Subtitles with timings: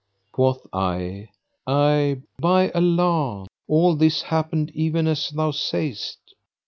[0.31, 1.29] Quoth I
[1.67, 6.17] Ay, by Allah: all this happened even as thou sayest."